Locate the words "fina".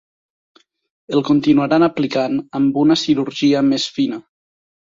4.01-4.23